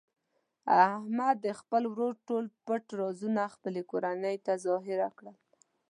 احمد 0.83 1.35
د 1.45 1.47
خپل 1.59 1.83
ورور 1.91 2.13
ټول 2.27 2.45
پټ 2.65 2.83
رازونه 3.01 3.41
خپلې 3.55 3.81
کورنۍ 3.91 4.35
ته 4.45 4.53
ظاهره 4.65 5.09
کړل. 5.17 5.35